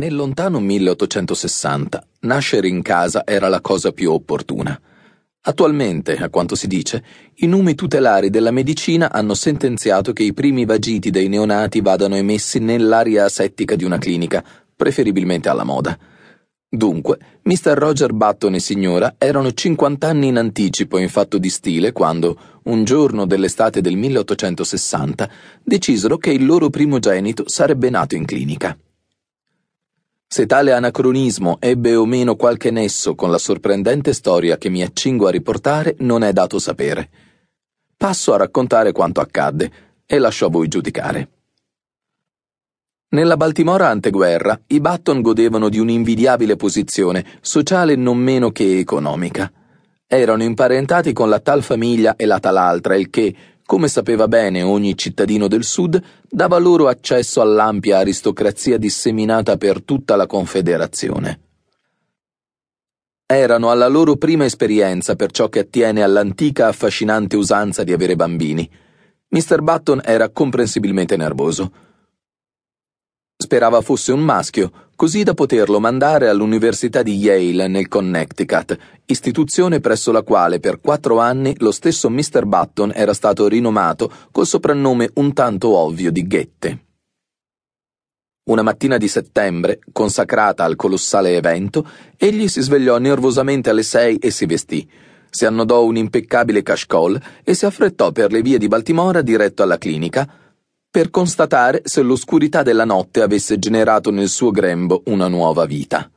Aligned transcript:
Nel 0.00 0.14
lontano 0.14 0.60
1860 0.60 2.02
nascere 2.20 2.66
in 2.66 2.80
casa 2.80 3.22
era 3.26 3.48
la 3.48 3.60
cosa 3.60 3.92
più 3.92 4.12
opportuna. 4.12 4.80
Attualmente, 5.42 6.16
a 6.16 6.30
quanto 6.30 6.54
si 6.54 6.66
dice, 6.66 7.04
i 7.34 7.46
numi 7.46 7.74
tutelari 7.74 8.30
della 8.30 8.50
medicina 8.50 9.12
hanno 9.12 9.34
sentenziato 9.34 10.14
che 10.14 10.22
i 10.22 10.32
primi 10.32 10.64
vagiti 10.64 11.10
dei 11.10 11.28
neonati 11.28 11.82
vadano 11.82 12.14
emessi 12.14 12.60
nell'aria 12.60 13.26
asettica 13.26 13.76
di 13.76 13.84
una 13.84 13.98
clinica, 13.98 14.42
preferibilmente 14.74 15.50
alla 15.50 15.64
moda. 15.64 15.98
Dunque, 16.66 17.18
Mr. 17.42 17.74
Roger 17.74 18.14
Button 18.14 18.54
e 18.54 18.58
signora 18.58 19.16
erano 19.18 19.52
50 19.52 20.08
anni 20.08 20.28
in 20.28 20.38
anticipo 20.38 20.96
in 20.96 21.10
fatto 21.10 21.36
di 21.36 21.50
stile 21.50 21.92
quando, 21.92 22.38
un 22.64 22.84
giorno 22.84 23.26
dell'estate 23.26 23.82
del 23.82 23.96
1860, 23.96 25.30
decisero 25.62 26.16
che 26.16 26.30
il 26.30 26.46
loro 26.46 26.70
primogenito 26.70 27.46
sarebbe 27.46 27.90
nato 27.90 28.14
in 28.14 28.24
clinica. 28.24 28.74
Se 30.32 30.46
tale 30.46 30.72
anacronismo 30.72 31.56
ebbe 31.58 31.96
o 31.96 32.06
meno 32.06 32.36
qualche 32.36 32.70
nesso 32.70 33.16
con 33.16 33.32
la 33.32 33.36
sorprendente 33.36 34.12
storia 34.12 34.58
che 34.58 34.68
mi 34.68 34.80
accingo 34.80 35.26
a 35.26 35.30
riportare 35.32 35.96
non 35.98 36.22
è 36.22 36.32
dato 36.32 36.60
sapere. 36.60 37.10
Passo 37.96 38.32
a 38.32 38.36
raccontare 38.36 38.92
quanto 38.92 39.20
accadde 39.20 39.72
e 40.06 40.18
lascio 40.20 40.46
a 40.46 40.48
voi 40.48 40.68
giudicare. 40.68 41.30
Nella 43.08 43.36
Baltimora 43.36 43.88
anteguerra 43.88 44.56
i 44.68 44.78
Button 44.78 45.20
godevano 45.20 45.68
di 45.68 45.80
un'invidiabile 45.80 46.54
posizione, 46.54 47.26
sociale 47.40 47.96
non 47.96 48.16
meno 48.16 48.52
che 48.52 48.78
economica. 48.78 49.50
Erano 50.06 50.44
imparentati 50.44 51.12
con 51.12 51.28
la 51.28 51.40
tal 51.40 51.64
famiglia 51.64 52.14
e 52.14 52.24
la 52.26 52.38
tal 52.38 52.56
altra, 52.56 52.94
il 52.94 53.10
che, 53.10 53.34
come 53.70 53.86
sapeva 53.86 54.26
bene 54.26 54.62
ogni 54.62 54.96
cittadino 54.96 55.46
del 55.46 55.62
Sud, 55.62 56.02
dava 56.28 56.58
loro 56.58 56.88
accesso 56.88 57.40
all'ampia 57.40 57.98
aristocrazia 57.98 58.76
disseminata 58.78 59.56
per 59.58 59.84
tutta 59.84 60.16
la 60.16 60.26
Confederazione. 60.26 61.40
Erano 63.24 63.70
alla 63.70 63.86
loro 63.86 64.16
prima 64.16 64.44
esperienza 64.44 65.14
per 65.14 65.30
ciò 65.30 65.48
che 65.48 65.60
attiene 65.60 66.02
all'antica 66.02 66.66
affascinante 66.66 67.36
usanza 67.36 67.84
di 67.84 67.92
avere 67.92 68.16
bambini. 68.16 68.68
Mr. 69.28 69.62
Button 69.62 70.00
era 70.04 70.30
comprensibilmente 70.30 71.16
nervoso. 71.16 71.70
Sperava 73.42 73.80
fosse 73.80 74.12
un 74.12 74.20
maschio, 74.20 74.70
così 74.94 75.22
da 75.22 75.32
poterlo 75.32 75.80
mandare 75.80 76.28
all'Università 76.28 77.02
di 77.02 77.16
Yale 77.16 77.68
nel 77.68 77.88
Connecticut, 77.88 78.76
istituzione 79.06 79.80
presso 79.80 80.12
la 80.12 80.20
quale 80.20 80.60
per 80.60 80.78
quattro 80.78 81.20
anni 81.20 81.54
lo 81.60 81.72
stesso 81.72 82.10
Mr. 82.10 82.44
Button 82.44 82.92
era 82.94 83.14
stato 83.14 83.48
rinomato 83.48 84.12
col 84.30 84.46
soprannome 84.46 85.08
un 85.14 85.32
tanto 85.32 85.74
ovvio 85.74 86.12
di 86.12 86.26
Ghette. 86.26 86.84
Una 88.50 88.60
mattina 88.60 88.98
di 88.98 89.08
settembre, 89.08 89.78
consacrata 89.90 90.62
al 90.62 90.76
colossale 90.76 91.34
evento, 91.34 91.88
egli 92.18 92.46
si 92.46 92.60
svegliò 92.60 92.98
nervosamente 92.98 93.70
alle 93.70 93.84
sei 93.84 94.18
e 94.18 94.30
si 94.30 94.44
vestì. 94.44 94.86
Si 95.30 95.46
annodò 95.46 95.82
un 95.82 95.96
impeccabile 95.96 96.62
cashcol 96.62 97.18
e 97.42 97.54
si 97.54 97.64
affrettò 97.64 98.12
per 98.12 98.32
le 98.32 98.42
vie 98.42 98.58
di 98.58 98.68
Baltimora 98.68 99.22
diretto 99.22 99.62
alla 99.62 99.78
clinica, 99.78 100.30
per 100.90 101.08
constatare 101.10 101.82
se 101.84 102.02
l'oscurità 102.02 102.64
della 102.64 102.84
notte 102.84 103.22
avesse 103.22 103.60
generato 103.60 104.10
nel 104.10 104.28
suo 104.28 104.50
grembo 104.50 105.02
una 105.06 105.28
nuova 105.28 105.64
vita. 105.64 106.10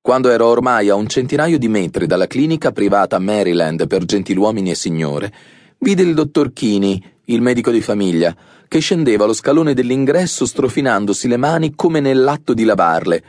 Quando 0.00 0.30
ero 0.30 0.46
ormai 0.46 0.88
a 0.88 0.94
un 0.94 1.08
centinaio 1.08 1.58
di 1.58 1.66
metri 1.66 2.06
dalla 2.06 2.28
clinica 2.28 2.70
privata 2.70 3.18
Maryland 3.18 3.88
per 3.88 4.04
gentiluomini 4.04 4.70
e 4.70 4.76
signore, 4.76 5.32
vide 5.78 6.02
il 6.02 6.14
dottor 6.14 6.52
Keeney, 6.52 7.02
il 7.26 7.40
medico 7.40 7.72
di 7.72 7.80
famiglia, 7.80 8.36
che 8.68 8.78
scendeva 8.78 9.24
lo 9.24 9.32
scalone 9.32 9.74
dell'ingresso 9.74 10.46
strofinandosi 10.46 11.26
le 11.26 11.36
mani 11.36 11.74
come 11.74 11.98
nell'atto 11.98 12.54
di 12.54 12.62
lavarle, 12.62 13.24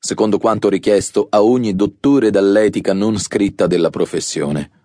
secondo 0.00 0.38
quanto 0.38 0.68
richiesto 0.68 1.28
a 1.30 1.44
ogni 1.44 1.76
dottore 1.76 2.30
dall'etica 2.30 2.92
non 2.92 3.18
scritta 3.20 3.68
della 3.68 3.90
professione. 3.90 4.81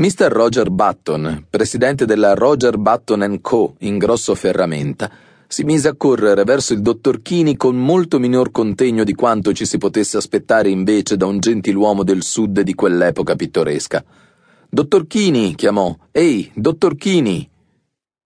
Mr. 0.00 0.30
Roger 0.30 0.70
Button, 0.70 1.46
presidente 1.50 2.04
della 2.04 2.34
Roger 2.34 2.78
Button 2.78 3.40
Co. 3.40 3.74
in 3.80 3.98
grosso 3.98 4.36
ferramenta, 4.36 5.10
si 5.48 5.64
mise 5.64 5.88
a 5.88 5.96
correre 5.96 6.44
verso 6.44 6.72
il 6.72 6.82
dottor 6.82 7.20
Chini 7.20 7.56
con 7.56 7.74
molto 7.74 8.20
minor 8.20 8.52
contegno 8.52 9.02
di 9.02 9.12
quanto 9.14 9.52
ci 9.52 9.66
si 9.66 9.76
potesse 9.76 10.16
aspettare 10.16 10.68
invece 10.68 11.16
da 11.16 11.26
un 11.26 11.40
gentiluomo 11.40 12.04
del 12.04 12.22
sud 12.22 12.60
di 12.60 12.74
quell'epoca 12.74 13.34
pittoresca. 13.34 14.04
Dottor 14.70 15.08
Chini, 15.08 15.56
chiamò. 15.56 15.92
Ehi, 16.12 16.52
dottor 16.54 16.94
Chini! 16.94 17.50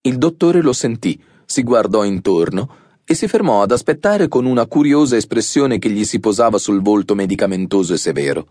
Il 0.03 0.19
dottore 0.19 0.61
lo 0.61 0.75
sentì, 0.75 1.19
si 1.47 1.63
guardò 1.63 2.05
intorno 2.05 2.69
e 3.03 3.15
si 3.15 3.27
fermò 3.27 3.63
ad 3.63 3.71
aspettare 3.71 4.29
con 4.29 4.45
una 4.45 4.67
curiosa 4.67 5.17
espressione 5.17 5.79
che 5.79 5.89
gli 5.89 6.05
si 6.05 6.21
posava 6.21 6.59
sul 6.59 6.83
volto 6.83 7.15
medicamentoso 7.15 7.95
e 7.95 7.97
severo 7.97 8.47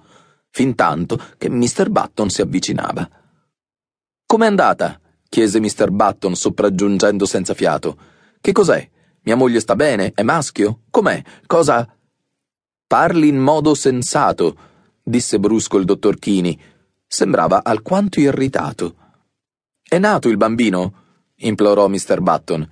fintanto 0.52 1.20
che 1.38 1.50
Mr. 1.50 1.90
Button 1.90 2.30
si 2.30 2.42
avvicinava. 2.42 3.10
Com'è 4.26 4.46
andata? 4.46 5.00
chiese 5.28 5.60
Mr. 5.60 5.90
Button 5.92 6.36
sopraggiungendo 6.36 7.26
senza 7.26 7.54
fiato. 7.54 7.98
Che 8.40 8.52
cos'è? 8.52 8.90
Mia 9.24 9.36
moglie 9.36 9.62
sta 9.62 9.76
bene? 9.76 10.12
È 10.14 10.24
maschio? 10.24 10.82
Com'è? 10.90 11.24
Cosa? 11.46 11.88
Parli 12.86 13.30
in 13.30 13.38
modo 13.38 13.74
sensato, 13.74 14.58
disse 15.02 15.40
brusco 15.40 15.78
il 15.78 15.86
dottor 15.86 16.20
Chini. 16.20 16.60
Sembrava 17.08 17.64
alquanto 17.64 18.20
irritato. 18.20 18.96
È 19.82 19.98
nato 19.98 20.28
il 20.30 20.38
bambino? 20.38 21.00
implorò 21.36 21.88
Mr. 21.88 22.20
Button. 22.20 22.70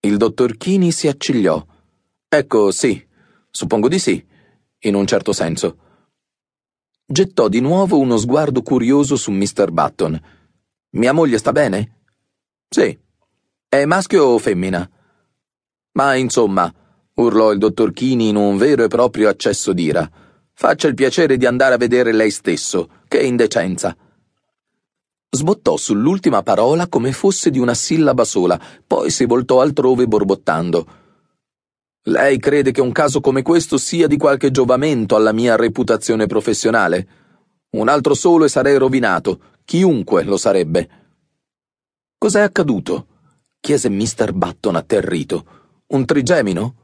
Il 0.00 0.16
dottor 0.16 0.56
Chini 0.56 0.92
si 0.92 1.08
accigliò. 1.08 1.64
Ecco, 2.28 2.70
sì, 2.70 3.06
suppongo 3.50 3.88
di 3.88 3.98
sì, 3.98 4.24
in 4.80 4.94
un 4.94 5.06
certo 5.06 5.32
senso 5.32 5.76
gettò 7.12 7.48
di 7.48 7.60
nuovo 7.60 7.98
uno 7.98 8.16
sguardo 8.16 8.62
curioso 8.62 9.16
su 9.16 9.30
Mr. 9.30 9.70
Button. 9.70 10.20
Mia 10.92 11.12
moglie 11.12 11.36
sta 11.36 11.52
bene? 11.52 12.04
Sì. 12.68 12.98
È 13.68 13.84
maschio 13.84 14.24
o 14.24 14.38
femmina? 14.38 14.88
Ma 15.92 16.14
insomma, 16.14 16.72
urlò 17.14 17.52
il 17.52 17.58
dottor 17.58 17.92
Chini 17.92 18.30
in 18.30 18.36
un 18.36 18.56
vero 18.56 18.84
e 18.84 18.88
proprio 18.88 19.28
accesso 19.28 19.74
d'ira. 19.74 20.10
Faccia 20.54 20.88
il 20.88 20.94
piacere 20.94 21.36
di 21.36 21.44
andare 21.44 21.74
a 21.74 21.78
vedere 21.78 22.12
lei 22.12 22.30
stesso. 22.30 22.88
Che 23.06 23.20
indecenza. 23.20 23.94
Sbottò 25.28 25.76
sull'ultima 25.76 26.42
parola 26.42 26.88
come 26.88 27.12
fosse 27.12 27.50
di 27.50 27.58
una 27.58 27.74
sillaba 27.74 28.24
sola, 28.24 28.58
poi 28.86 29.10
si 29.10 29.26
voltò 29.26 29.60
altrove 29.60 30.06
borbottando. 30.06 30.86
Lei 32.06 32.38
crede 32.40 32.72
che 32.72 32.80
un 32.80 32.90
caso 32.90 33.20
come 33.20 33.42
questo 33.42 33.78
sia 33.78 34.08
di 34.08 34.16
qualche 34.16 34.50
giovamento 34.50 35.14
alla 35.14 35.30
mia 35.30 35.54
reputazione 35.54 36.26
professionale? 36.26 37.06
Un 37.76 37.88
altro 37.88 38.14
solo 38.14 38.44
e 38.44 38.48
sarei 38.48 38.76
rovinato, 38.76 39.40
chiunque 39.64 40.24
lo 40.24 40.36
sarebbe. 40.36 40.88
Cos'è 42.18 42.40
accaduto? 42.40 43.06
chiese 43.60 43.88
Mr. 43.88 44.32
Button 44.32 44.74
atterrito. 44.74 45.46
Un 45.86 46.04
trigemino? 46.04 46.74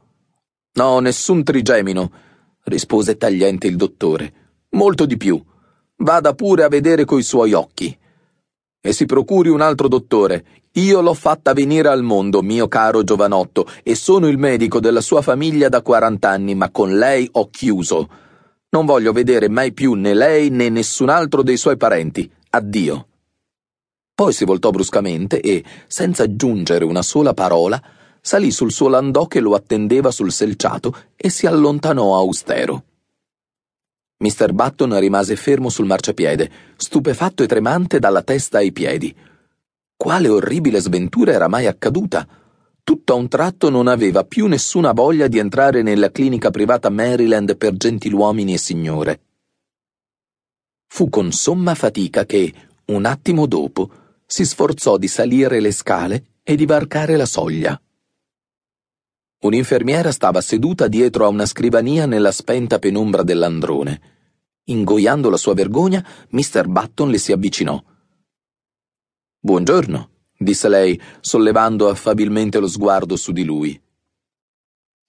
No, 0.75 0.99
nessun 0.99 1.43
trigemino, 1.43 2.11
rispose 2.63 3.17
tagliente 3.17 3.67
il 3.67 3.75
dottore. 3.75 4.33
Molto 4.69 5.05
di 5.05 5.17
più. 5.17 5.43
Vada 5.97 6.33
pure 6.33 6.63
a 6.63 6.69
vedere 6.69 7.03
coi 7.03 7.23
suoi 7.23 7.51
occhi. 7.51 7.97
E 8.81 8.93
si 8.93 9.05
procuri 9.05 9.49
un 9.49 9.59
altro 9.59 9.89
dottore, 9.89 10.45
io 10.73 11.01
l'ho 11.01 11.13
fatta 11.13 11.53
venire 11.53 11.89
al 11.89 12.03
mondo, 12.03 12.41
mio 12.41 12.67
caro 12.67 13.03
giovanotto, 13.03 13.67
e 13.83 13.95
sono 13.95 14.27
il 14.27 14.37
medico 14.37 14.79
della 14.79 15.01
sua 15.01 15.21
famiglia 15.21 15.67
da 15.67 15.81
quarant'anni, 15.81 16.55
ma 16.55 16.69
con 16.69 16.97
lei 16.97 17.27
ho 17.33 17.49
chiuso. 17.49 18.07
Non 18.69 18.85
voglio 18.85 19.11
vedere 19.11 19.49
mai 19.49 19.73
più 19.73 19.93
né 19.93 20.13
lei 20.13 20.49
né 20.49 20.69
nessun 20.69 21.09
altro 21.09 21.43
dei 21.43 21.57
suoi 21.57 21.75
parenti. 21.75 22.31
Addio. 22.51 23.07
Poi 24.13 24.31
si 24.31 24.45
voltò 24.45 24.69
bruscamente 24.69 25.41
e, 25.41 25.63
senza 25.87 26.23
aggiungere 26.23 26.85
una 26.85 27.01
sola 27.01 27.33
parola, 27.33 27.81
salì 28.21 28.51
sul 28.51 28.71
suo 28.71 28.87
landò 28.87 29.25
che 29.25 29.39
lo 29.39 29.55
attendeva 29.55 30.11
sul 30.11 30.31
selciato 30.31 30.93
e 31.15 31.29
si 31.29 31.47
allontanò 31.47 32.15
austero. 32.15 32.83
Mr. 34.21 34.51
Button 34.51 34.99
rimase 34.99 35.37
fermo 35.37 35.69
sul 35.69 35.85
marciapiede, 35.85 36.51
stupefatto 36.75 37.41
e 37.41 37.47
tremante 37.47 37.99
dalla 37.99 38.21
testa 38.21 38.57
ai 38.57 38.73
piedi. 38.73 39.15
Quale 39.95 40.27
orribile 40.27 40.81
sventura 40.81 41.31
era 41.31 41.47
mai 41.47 41.67
accaduta? 41.67 42.27
Tutto 42.83 43.13
a 43.13 43.15
un 43.15 43.29
tratto 43.29 43.69
non 43.69 43.87
aveva 43.87 44.25
più 44.25 44.47
nessuna 44.47 44.91
voglia 44.91 45.27
di 45.27 45.37
entrare 45.37 45.83
nella 45.83 46.11
clinica 46.11 46.49
privata 46.49 46.89
Maryland 46.89 47.55
per 47.55 47.77
gentiluomini 47.77 48.53
e 48.53 48.57
signore. 48.57 49.21
Fu 50.87 51.07
con 51.07 51.31
somma 51.31 51.73
fatica 51.73 52.25
che, 52.25 52.53
un 52.87 53.05
attimo 53.05 53.45
dopo, 53.45 53.89
si 54.25 54.43
sforzò 54.43 54.97
di 54.97 55.07
salire 55.07 55.61
le 55.61 55.71
scale 55.71 56.25
e 56.43 56.57
di 56.57 56.65
varcare 56.65 57.15
la 57.15 57.25
soglia. 57.25 57.79
Un'infermiera 59.41 60.11
stava 60.11 60.41
seduta 60.41 60.89
dietro 60.89 61.23
a 61.23 61.29
una 61.29 61.45
scrivania 61.45 62.05
nella 62.05 62.31
spenta 62.33 62.77
penombra 62.77 63.23
dell'androne. 63.23 64.01
Ingoiando 64.65 65.29
la 65.29 65.37
sua 65.37 65.53
vergogna, 65.53 66.05
Mr. 66.31 66.67
Button 66.67 67.09
le 67.09 67.17
si 67.17 67.31
avvicinò. 67.31 67.81
Buongiorno, 69.39 70.09
disse 70.37 70.67
lei, 70.67 70.99
sollevando 71.21 71.87
affabilmente 71.87 72.59
lo 72.59 72.67
sguardo 72.67 73.15
su 73.15 73.31
di 73.31 73.45
lui. 73.45 73.81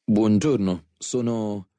Buongiorno, 0.05 0.85
sono... 0.97 1.70